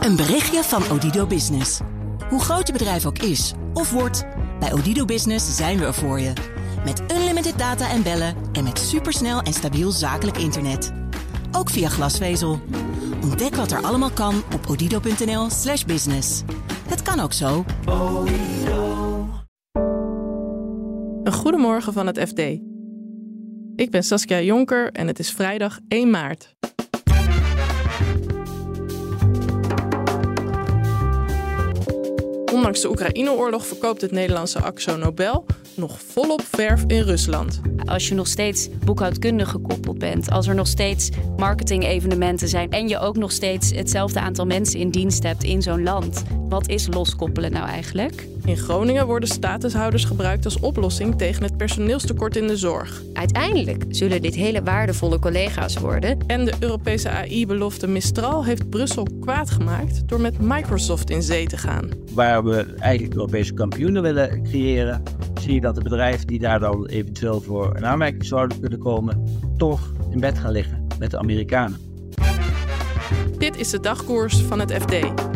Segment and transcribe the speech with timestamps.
[0.00, 1.80] Een berichtje van Odido Business.
[2.28, 4.26] Hoe groot je bedrijf ook is of wordt,
[4.60, 6.32] bij Odido Business zijn we er voor je.
[6.84, 10.92] Met unlimited data en bellen en met supersnel en stabiel zakelijk internet.
[11.52, 12.60] Ook via glasvezel.
[13.22, 16.42] Ontdek wat er allemaal kan op odido.nl/slash business.
[16.88, 17.64] Het kan ook zo.
[21.24, 22.38] Een goedemorgen van het FD.
[23.76, 26.54] Ik ben Saskia Jonker en het is vrijdag 1 maart.
[32.60, 35.46] Ondanks de Oekraïne-oorlog verkoopt het Nederlandse Axo Nobel
[35.76, 37.60] nog volop verf in Rusland.
[37.84, 42.98] Als je nog steeds boekhoudkundig gekoppeld bent, als er nog steeds marketing-evenementen zijn en je
[42.98, 47.52] ook nog steeds hetzelfde aantal mensen in dienst hebt in zo'n land, wat is loskoppelen
[47.52, 48.26] nou eigenlijk?
[48.44, 53.02] In Groningen worden statushouders gebruikt als oplossing tegen het personeelstekort in de zorg.
[53.12, 56.18] Uiteindelijk zullen dit hele waardevolle collega's worden.
[56.26, 61.56] En de Europese AI-belofte Mistral heeft Brussel kwaad gemaakt door met Microsoft in zee te
[61.56, 61.88] gaan.
[62.14, 65.02] Waar we eigenlijk Europese kampioenen willen creëren,
[65.40, 69.24] zie je dat de bedrijven die daar dan eventueel voor een aanmerking zouden kunnen komen,
[69.56, 71.78] toch in bed gaan liggen met de Amerikanen.
[73.38, 75.29] Dit is de dagkoers van het FD.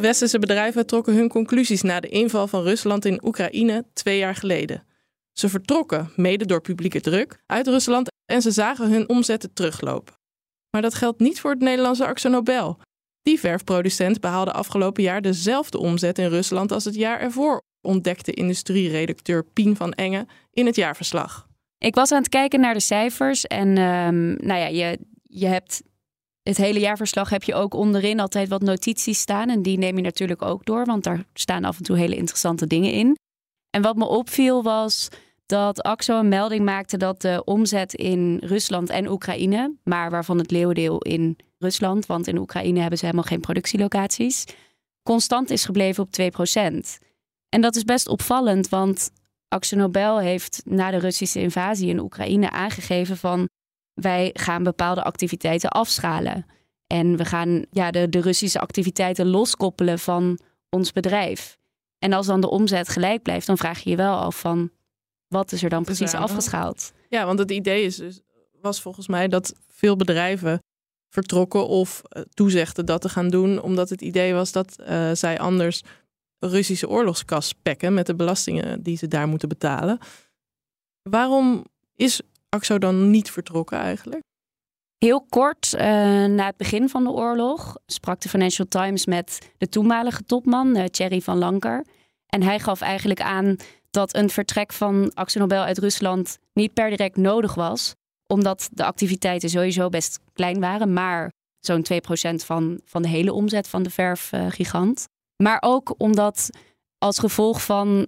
[0.00, 4.84] Westerse bedrijven trokken hun conclusies na de inval van Rusland in Oekraïne twee jaar geleden.
[5.32, 10.14] Ze vertrokken, mede door publieke druk, uit Rusland en ze zagen hun omzetten teruglopen.
[10.70, 12.78] Maar dat geldt niet voor het Nederlandse Axo Nobel.
[13.22, 19.44] Die verfproducent behaalde afgelopen jaar dezelfde omzet in Rusland als het jaar ervoor, ontdekte industrieredacteur
[19.44, 21.48] Pien van Engen in het jaarverslag.
[21.78, 25.82] Ik was aan het kijken naar de cijfers en um, nou ja, je, je hebt
[26.48, 29.48] het hele jaarverslag heb je ook onderin altijd wat notities staan.
[29.50, 32.66] En die neem je natuurlijk ook door, want daar staan af en toe hele interessante
[32.66, 33.18] dingen in.
[33.70, 35.08] En wat me opviel was
[35.46, 40.50] dat AXO een melding maakte dat de omzet in Rusland en Oekraïne, maar waarvan het
[40.50, 44.44] leeuwendeel in Rusland, want in Oekraïne hebben ze helemaal geen productielocaties,
[45.02, 47.06] constant is gebleven op 2%.
[47.48, 49.10] En dat is best opvallend, want
[49.48, 53.48] Axo Nobel heeft na de Russische invasie in Oekraïne aangegeven van
[54.00, 56.46] wij gaan bepaalde activiteiten afschalen.
[56.86, 60.38] En we gaan ja, de, de Russische activiteiten loskoppelen van
[60.68, 61.58] ons bedrijf.
[61.98, 64.70] En als dan de omzet gelijk blijft, dan vraag je je wel af van
[65.28, 66.92] wat is er dan precies afgeschaald?
[67.08, 68.20] Ja, want het idee is dus,
[68.60, 70.62] was volgens mij dat veel bedrijven
[71.08, 75.38] vertrokken of uh, toezegden dat te gaan doen, omdat het idee was dat uh, zij
[75.38, 75.82] anders
[76.38, 79.98] Russische oorlogskas pekken met de belastingen die ze daar moeten betalen.
[81.02, 81.64] Waarom
[81.94, 84.22] is AXO dan niet vertrokken eigenlijk?
[84.98, 85.80] Heel kort uh,
[86.24, 90.84] na het begin van de oorlog sprak de Financial Times met de toenmalige topman uh,
[90.84, 91.84] Thierry van Lanker.
[92.26, 93.56] En hij gaf eigenlijk aan
[93.90, 97.94] dat een vertrek van Axo Nobel uit Rusland niet per direct nodig was,
[98.26, 101.86] omdat de activiteiten sowieso best klein waren, maar zo'n
[102.32, 105.06] 2% van, van de hele omzet van de verfgigant.
[105.42, 106.50] maar ook omdat
[106.98, 108.06] als gevolg van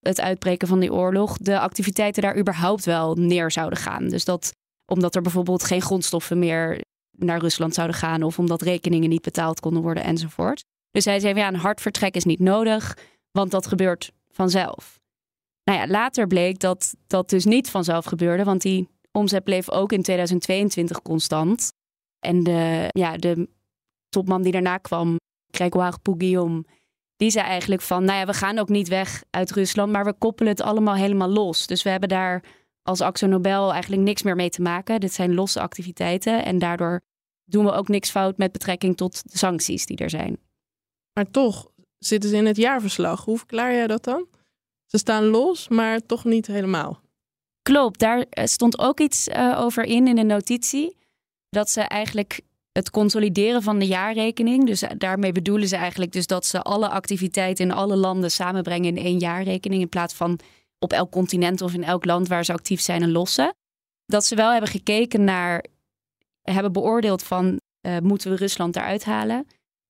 [0.00, 4.08] het uitbreken van die oorlog de activiteiten daar überhaupt wel neer zouden gaan.
[4.08, 4.52] Dus dat
[4.86, 6.80] omdat er bijvoorbeeld geen grondstoffen meer
[7.16, 10.64] naar Rusland zouden gaan of omdat rekeningen niet betaald konden worden enzovoort.
[10.90, 12.96] Dus hij zei, ja, een hard vertrek is niet nodig,
[13.30, 14.98] want dat gebeurt vanzelf.
[15.64, 19.92] Nou ja, later bleek dat dat dus niet vanzelf gebeurde, want die omzet bleef ook
[19.92, 21.72] in 2022 constant.
[22.18, 23.48] En de, ja, de
[24.08, 25.16] topman die daarna kwam,
[25.50, 26.64] Grégoire Pouguillaume,
[27.20, 30.12] die zei eigenlijk van, nou ja, we gaan ook niet weg uit Rusland, maar we
[30.12, 31.66] koppelen het allemaal helemaal los.
[31.66, 32.44] Dus we hebben daar
[32.82, 35.00] als Axo Nobel eigenlijk niks meer mee te maken.
[35.00, 37.00] Dit zijn losse activiteiten en daardoor
[37.44, 40.38] doen we ook niks fout met betrekking tot de sancties die er zijn.
[41.12, 43.24] Maar toch zitten ze in het jaarverslag.
[43.24, 44.26] Hoe verklaar jij dat dan?
[44.86, 47.00] Ze staan los, maar toch niet helemaal.
[47.62, 50.96] Klopt, daar eh, stond ook iets uh, over in in een notitie.
[51.48, 52.40] Dat ze eigenlijk
[52.72, 54.66] het consolideren van de jaarrekening.
[54.66, 58.96] Dus eh, daarmee bedoelen ze eigenlijk dus dat ze alle activiteiten in alle landen samenbrengen
[58.96, 59.82] in één jaarrekening.
[59.82, 60.38] In plaats van
[60.78, 63.54] op elk continent of in elk land waar ze actief zijn en lossen.
[64.06, 65.64] Dat ze wel hebben gekeken naar,
[66.42, 69.46] hebben beoordeeld van uh, moeten we Rusland eruit halen.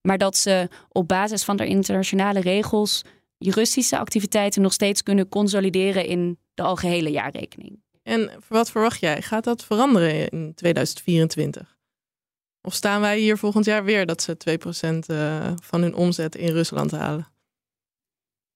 [0.08, 3.04] Maar dat ze op basis van de internationale regels
[3.36, 7.82] juristische activiteiten nog steeds kunnen consolideren in de algehele jaarrekening.
[8.02, 9.22] En wat verwacht jij?
[9.22, 11.78] Gaat dat veranderen in 2024?
[12.62, 16.52] Of staan wij hier volgend jaar weer dat ze 2% eh, van hun omzet in
[16.52, 17.28] Rusland halen?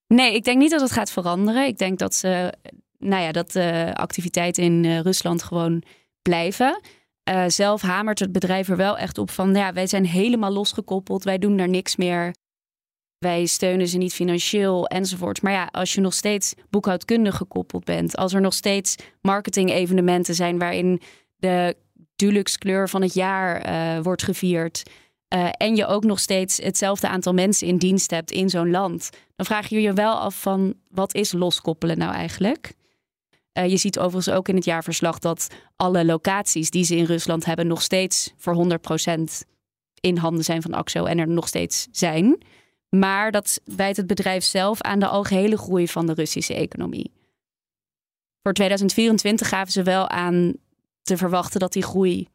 [0.07, 1.67] Nee, ik denk niet dat het gaat veranderen.
[1.67, 2.53] Ik denk dat, ze,
[2.97, 5.83] nou ja, dat de activiteiten in eh, Rusland gewoon
[6.21, 6.81] blijven.
[7.47, 11.37] Zelf hamert het bedrijf er wel echt op van, ja, wij zijn helemaal losgekoppeld, wij
[11.37, 12.35] doen daar niks meer.
[13.17, 15.41] Wij steunen ze niet financieel enzovoort.
[15.41, 20.59] Maar ja, als je nog steeds boekhoudkundig gekoppeld bent, als er nog steeds marketing-evenementen zijn
[20.59, 21.01] waarin
[21.35, 21.75] de
[22.15, 24.83] Dulux kleur van het jaar eh, wordt gevierd.
[25.33, 29.09] Uh, en je ook nog steeds hetzelfde aantal mensen in dienst hebt in zo'n land,
[29.35, 32.73] dan vraag je je wel af van wat is loskoppelen nou eigenlijk?
[33.57, 37.45] Uh, je ziet overigens ook in het jaarverslag dat alle locaties die ze in Rusland
[37.45, 38.79] hebben nog steeds voor
[39.09, 39.21] 100%
[39.99, 42.37] in handen zijn van AXO en er nog steeds zijn.
[42.89, 47.11] Maar dat wijt het bedrijf zelf aan de algehele groei van de Russische economie.
[48.41, 50.53] Voor 2024 gaven ze wel aan
[51.05, 52.27] te verwachten dat die groei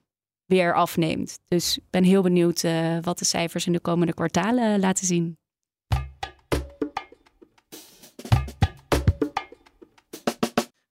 [0.46, 1.38] weer afneemt.
[1.48, 5.38] Dus ik ben heel benieuwd uh, wat de cijfers in de komende kwartalen laten zien.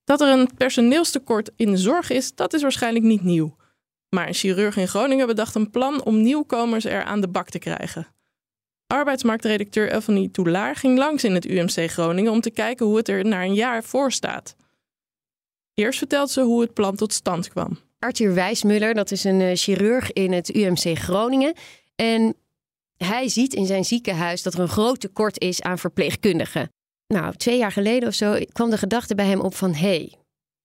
[0.03, 3.55] Dat er een personeelstekort in de zorg is, dat is waarschijnlijk niet nieuw.
[4.09, 7.59] Maar een chirurg in Groningen bedacht een plan om nieuwkomers er aan de bak te
[7.59, 8.07] krijgen.
[8.87, 13.25] Arbeidsmarktredacteur Elfanie Toulaar ging langs in het UMC Groningen om te kijken hoe het er
[13.25, 14.55] na een jaar voor staat.
[15.79, 17.79] Eerst vertelt ze hoe het plan tot stand kwam.
[17.99, 21.53] Arthur Wijsmuller, dat is een uh, chirurg in het UMC Groningen.
[21.95, 22.35] En
[22.97, 26.69] hij ziet in zijn ziekenhuis dat er een groot tekort is aan verpleegkundigen.
[27.07, 29.73] Nou, twee jaar geleden of zo kwam de gedachte bij hem op van...
[29.73, 30.13] hé, hey,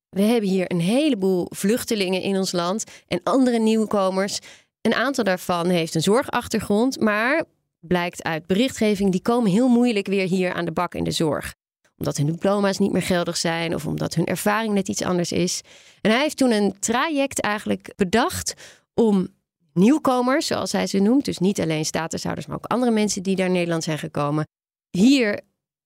[0.08, 4.38] we hebben hier een heleboel vluchtelingen in ons land en andere nieuwkomers.
[4.80, 7.44] Een aantal daarvan heeft een zorgachtergrond, maar
[7.80, 11.54] blijkt uit berichtgeving, die komen heel moeilijk weer hier aan de bak in de zorg
[11.98, 15.60] omdat hun diploma's niet meer geldig zijn of omdat hun ervaring net iets anders is.
[16.00, 18.54] En hij heeft toen een traject eigenlijk bedacht
[18.94, 19.28] om
[19.72, 23.50] nieuwkomers, zoals hij ze noemt, dus niet alleen statushouders, maar ook andere mensen die naar
[23.50, 24.44] Nederland zijn gekomen,
[24.90, 25.40] hier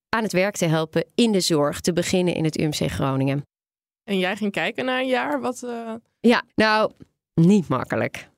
[0.09, 3.43] aan het werk te helpen in de zorg, te beginnen in het UMC Groningen.
[4.03, 5.41] En jij ging kijken na een jaar?
[5.41, 5.93] Wat, uh...
[6.19, 6.91] Ja, nou,
[7.33, 8.29] niet makkelijk.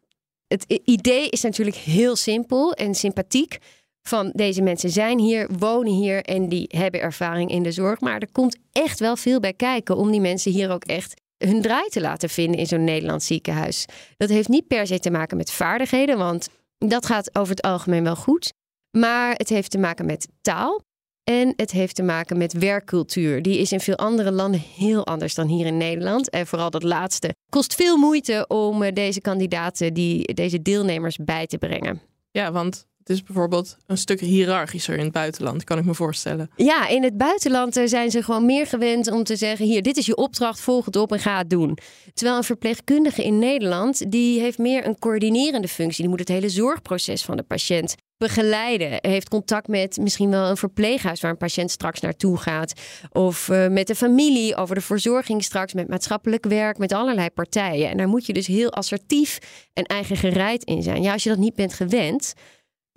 [0.47, 3.57] Het idee is natuurlijk heel simpel en sympathiek
[4.01, 7.99] van deze mensen zijn hier, wonen hier en die hebben ervaring in de zorg.
[7.99, 11.61] Maar er komt echt wel veel bij kijken om die mensen hier ook echt hun
[11.61, 13.85] draai te laten vinden in zo'n Nederlands ziekenhuis.
[14.17, 18.03] Dat heeft niet per se te maken met vaardigheden, want dat gaat over het algemeen
[18.03, 18.53] wel goed.
[18.97, 20.81] Maar het heeft te maken met taal.
[21.23, 23.41] En het heeft te maken met werkcultuur.
[23.41, 26.29] Die is in veel andere landen heel anders dan hier in Nederland.
[26.29, 31.47] En vooral dat laatste kost veel moeite om eh, deze kandidaten, die, deze deelnemers bij
[31.47, 32.01] te brengen.
[32.31, 36.49] Ja, want het is bijvoorbeeld een stuk hiërarchischer in het buitenland, kan ik me voorstellen.
[36.55, 39.97] Ja, in het buitenland eh, zijn ze gewoon meer gewend om te zeggen: hier, dit
[39.97, 41.77] is je opdracht, volg het op en ga het doen.
[42.13, 46.01] Terwijl een verpleegkundige in Nederland, die heeft meer een coördinerende functie.
[46.01, 48.97] Die moet het hele zorgproces van de patiënt begeleiden.
[49.01, 52.73] Heeft contact met misschien wel een verpleeghuis waar een patiënt straks naartoe gaat.
[53.11, 57.89] Of uh, met de familie over de verzorging straks, met maatschappelijk werk, met allerlei partijen.
[57.89, 59.37] En daar moet je dus heel assertief
[59.73, 61.01] en eigen gereid in zijn.
[61.01, 62.33] Ja, als je dat niet bent gewend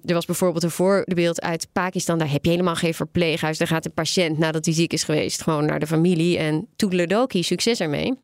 [0.05, 2.19] er was bijvoorbeeld een voorbeeld uit Pakistan.
[2.19, 3.59] Daar heb je helemaal geen verpleeghuis.
[3.59, 6.39] Daar gaat de patiënt nadat hij ziek is geweest gewoon naar de familie.
[6.39, 8.15] En toedeledoki, succes ermee.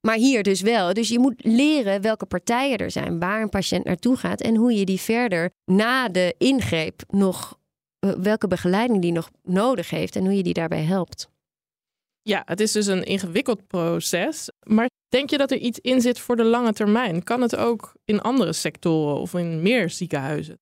[0.00, 0.94] Maar hier dus wel.
[0.94, 4.72] Dus je moet leren welke partijen er zijn, waar een patiënt naartoe gaat en hoe
[4.72, 7.58] je die verder na de ingreep nog,
[7.98, 11.28] eh, welke begeleiding die nog nodig heeft en hoe je die daarbij helpt.
[12.22, 14.50] Ja, het is dus een ingewikkeld proces.
[14.62, 17.24] Maar denk je dat er iets in zit voor de lange termijn?
[17.24, 20.58] Kan het ook in andere sectoren of in meer ziekenhuizen?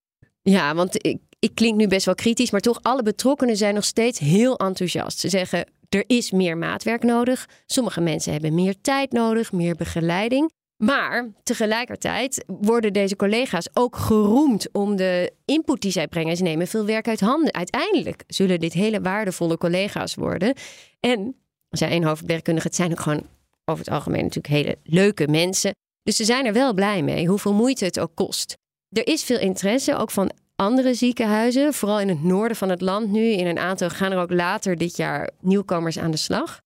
[0.50, 3.84] Ja, want ik, ik klink nu best wel kritisch, maar toch alle betrokkenen zijn nog
[3.84, 5.18] steeds heel enthousiast.
[5.18, 7.48] Ze zeggen er is meer maatwerk nodig.
[7.66, 10.52] Sommige mensen hebben meer tijd nodig, meer begeleiding.
[10.76, 16.36] Maar tegelijkertijd worden deze collega's ook geroemd om de input die zij brengen.
[16.36, 17.54] Ze nemen veel werk uit handen.
[17.54, 20.54] Uiteindelijk zullen dit hele waardevolle collega's worden.
[21.00, 21.36] En,
[21.70, 23.26] zei een hoofdwerkkundige, het zijn ook gewoon
[23.64, 25.74] over het algemeen natuurlijk hele leuke mensen.
[26.02, 28.56] Dus ze zijn er wel blij mee, hoeveel moeite het ook kost.
[28.88, 33.10] Er is veel interesse, ook van andere ziekenhuizen, vooral in het noorden van het land
[33.10, 33.30] nu.
[33.30, 36.58] In een aantal gaan er ook later dit jaar nieuwkomers aan de slag.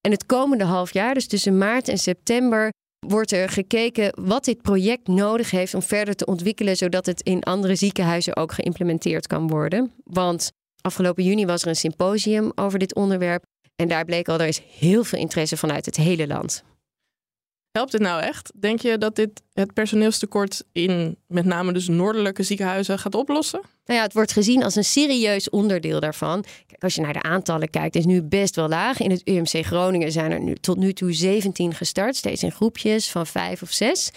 [0.00, 2.70] En het komende half jaar, dus tussen maart en september,
[3.06, 7.42] wordt er gekeken wat dit project nodig heeft om verder te ontwikkelen, zodat het in
[7.42, 9.92] andere ziekenhuizen ook geïmplementeerd kan worden.
[10.04, 10.50] Want
[10.80, 13.42] afgelopen juni was er een symposium over dit onderwerp.
[13.76, 16.64] En daar bleek al, er is heel veel interesse vanuit het hele land.
[17.72, 18.52] Helpt dit nou echt?
[18.54, 23.60] Denk je dat dit het personeelstekort in met name dus noordelijke ziekenhuizen gaat oplossen?
[23.84, 26.44] Nou ja, het wordt gezien als een serieus onderdeel daarvan.
[26.66, 29.00] Kijk, als je naar de aantallen kijkt, is nu best wel laag.
[29.00, 33.10] In het UMC Groningen zijn er nu tot nu toe 17 gestart, steeds in groepjes
[33.10, 34.10] van vijf of zes.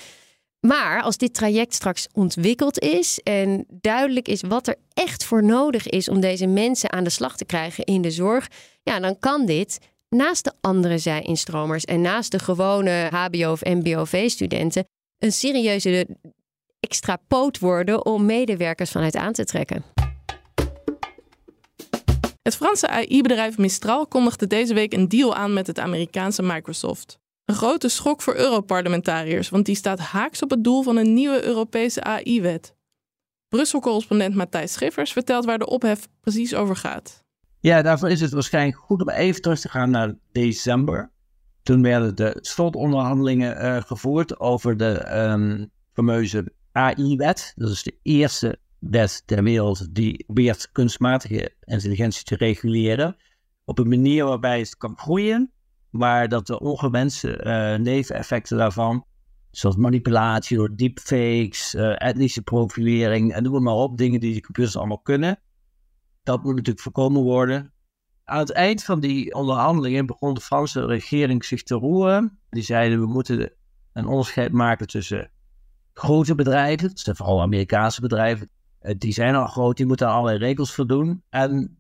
[0.60, 5.88] Maar als dit traject straks ontwikkeld is en duidelijk is wat er echt voor nodig
[5.88, 8.48] is om deze mensen aan de slag te krijgen in de zorg,
[8.84, 14.86] ja, dan kan dit naast de andere zij-instromers en naast de gewone HBO- of MBOV-studenten
[15.18, 16.08] een serieuze
[16.80, 19.84] extra poot worden om medewerkers vanuit aan te trekken.
[22.42, 27.20] Het Franse AI-bedrijf Mistral kondigde deze week een deal aan met het Amerikaanse Microsoft.
[27.46, 31.44] Een grote schok voor Europarlementariërs, want die staat haaks op het doel van een nieuwe
[31.44, 32.76] Europese AI-wet.
[33.48, 37.25] Brussel-correspondent Matthijs Schiffers vertelt waar de ophef precies over gaat.
[37.66, 41.12] Ja, daarvoor is het waarschijnlijk goed om even terug te gaan naar december.
[41.64, 47.54] Toen werden de slotonderhandelingen uh, gevoerd over de um, fameuze AI-wet.
[47.56, 53.16] Dat is de eerste wet ter wereld die probeert kunstmatige intelligentie te reguleren.
[53.64, 55.52] Op een manier waarbij het kan groeien,
[55.90, 59.06] maar dat de ongewenste uh, neveneffecten daarvan,
[59.52, 64.78] zoals manipulatie door deepfakes, uh, etnische profilering en noem maar op, dingen die de computers
[64.78, 65.40] allemaal kunnen,
[66.26, 67.74] dat moet natuurlijk voorkomen worden.
[68.24, 72.40] Aan het eind van die onderhandelingen begon de Franse regering zich te roeren.
[72.50, 73.52] Die zeiden we moeten
[73.94, 75.32] een onderscheid maken tussen
[75.94, 80.38] grote bedrijven, dat zijn vooral Amerikaanse bedrijven, eh, die zijn al groot, die moeten allerlei
[80.38, 81.24] regels voldoen.
[81.30, 81.80] En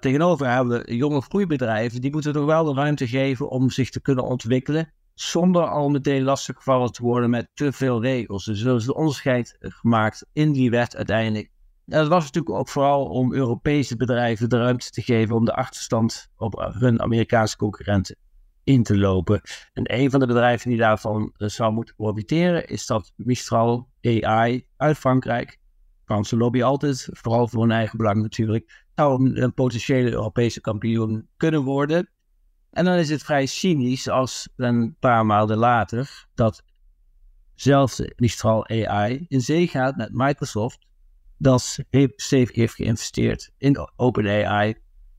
[0.00, 4.00] tegenover hebben we jonge groeibedrijven, die moeten toch wel de ruimte geven om zich te
[4.00, 8.44] kunnen ontwikkelen, zonder al meteen lastiggevallen te worden met te veel regels.
[8.44, 11.50] Dus er is een onderscheid gemaakt in die wet uiteindelijk
[11.88, 16.30] dat was natuurlijk ook vooral om Europese bedrijven de ruimte te geven om de achterstand
[16.36, 18.16] op hun Amerikaanse concurrenten
[18.64, 19.40] in te lopen.
[19.72, 24.66] En een van de bedrijven die daarvan eh, zou moeten profiteren is dat Mistral AI
[24.76, 25.58] uit Frankrijk.
[26.04, 31.62] Franse lobby altijd, vooral voor hun eigen belang natuurlijk, zou een potentiële Europese kampioen kunnen
[31.62, 32.08] worden.
[32.70, 36.62] En dan is het vrij cynisch als een paar maanden later dat
[37.54, 40.86] zelfs Mistral AI in zee gaat met Microsoft
[41.38, 41.78] dat
[42.16, 44.74] stevig heeft geïnvesteerd in OpenAI,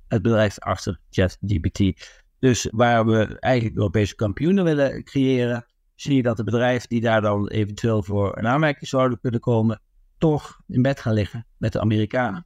[0.07, 2.07] het bedrijf achter ChatGPT.
[2.39, 7.21] Dus waar we eigenlijk Europese kampioenen willen creëren, zie je dat de bedrijven die daar
[7.21, 9.81] dan eventueel voor een aanmerking zouden kunnen komen,
[10.17, 12.45] toch in bed gaan liggen met de Amerikanen.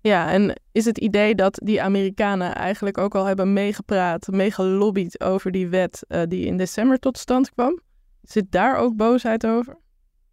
[0.00, 5.50] Ja, en is het idee dat die Amerikanen eigenlijk ook al hebben meegepraat, meegelobbyd over
[5.50, 7.80] die wet uh, die in december tot stand kwam?
[8.22, 9.78] Zit daar ook boosheid over?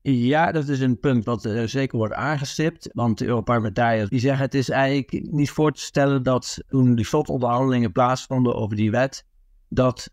[0.06, 2.90] Ja, dat is een punt wat uh, zeker wordt aangestipt.
[2.94, 7.06] Want de Europarlementariërs die zeggen het is eigenlijk niet voor te stellen dat toen die
[7.06, 9.26] slotonderhandelingen plaatsvonden over die wet,
[9.70, 10.10] dat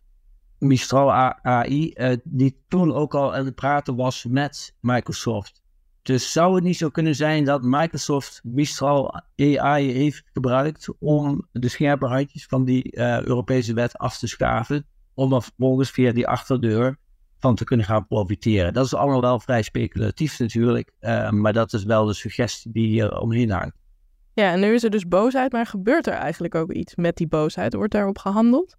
[0.59, 5.63] Mistral AI uh, niet toen ook al aan het praten was met Microsoft.
[6.03, 11.69] Dus zou het niet zo kunnen zijn dat Microsoft Mistral AI heeft gebruikt om de
[11.69, 16.27] scherpe handjes van die uh, Europese wet af te schaven, om dan vervolgens via die
[16.27, 16.99] achterdeur
[17.41, 18.73] van te kunnen gaan profiteren.
[18.73, 22.87] Dat is allemaal wel vrij speculatief natuurlijk, uh, maar dat is wel de suggestie die
[22.87, 23.77] hier omheen hangt.
[24.35, 27.29] Ja, en nu is er dus boosheid, maar gebeurt er eigenlijk ook iets met die
[27.29, 27.75] boosheid?
[27.75, 28.77] Wordt daarop gehandeld?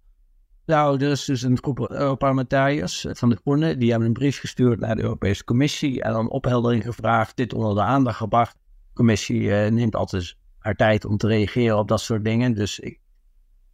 [0.66, 4.80] Nou, er is dus een groep Europarlementariërs van de Groenen, die hebben een brief gestuurd
[4.80, 8.54] naar de Europese Commissie en dan opheldering gevraagd, dit onder de aandacht gebracht.
[8.54, 12.78] De commissie uh, neemt altijd haar tijd om te reageren op dat soort dingen, dus
[12.78, 13.00] ik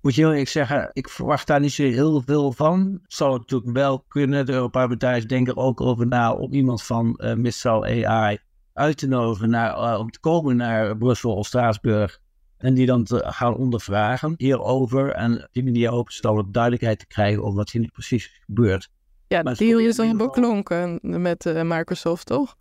[0.00, 3.00] moet je heel eerlijk zeggen, ik verwacht daar niet zo heel veel van.
[3.06, 4.46] Zou het natuurlijk wel kunnen.
[4.46, 8.38] De Europarlementariërs denken er ook over na om iemand van uh, Mistral AI
[8.72, 12.20] uit te nodigen naar, uh, om te komen naar Brussel of Straatsburg.
[12.58, 15.10] En die dan te gaan ondervragen hierover.
[15.10, 17.88] En op die manier hopen ze dan wat duidelijkheid te krijgen over wat hier nu
[17.88, 18.90] precies gebeurt.
[19.28, 22.56] Ja, de deal is dan beklonken met uh, Microsoft, toch?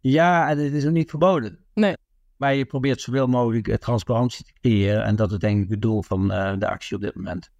[0.00, 1.58] Ja, en het is ook niet verboden.
[1.74, 1.96] Nee.
[2.36, 5.04] Maar je probeert zoveel mogelijk eh, transparantie te creëren.
[5.04, 7.50] En dat is denk ik het doel van uh, de actie op dit moment.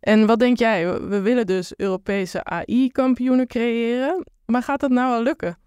[0.00, 1.00] En wat denk jij?
[1.00, 4.26] We willen dus Europese AI-kampioenen creëren.
[4.46, 5.58] Maar gaat dat nou wel lukken?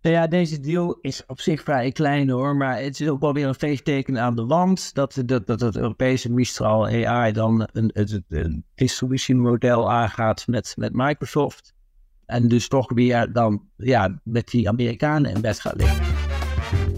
[0.00, 2.56] Nou ja, deze deal is op zich vrij klein hoor.
[2.56, 4.94] Maar het is ook wel weer een veegteken aan de wand.
[4.94, 10.92] Dat, dat, dat het Europese Mistral AI dan een, een, een distributiemodel aangaat met, met
[10.92, 11.74] Microsoft.
[12.26, 16.95] En dus toch weer dan ja, met die Amerikanen in bed gaat liggen.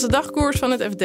[0.00, 1.04] De dagkoers van het FD.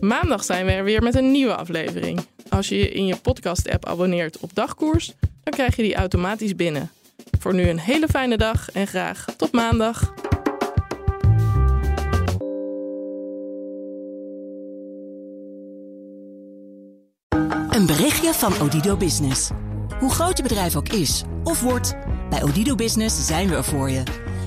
[0.00, 2.20] Maandag zijn we er weer met een nieuwe aflevering.
[2.48, 6.90] Als je je in je podcast-app abonneert op dagkoers, dan krijg je die automatisch binnen.
[7.38, 10.14] Voor nu een hele fijne dag en graag tot maandag.
[17.70, 19.50] Een berichtje van Odido Business.
[19.98, 21.94] Hoe groot je bedrijf ook is of wordt,
[22.30, 24.27] bij Odido Business zijn we er voor je.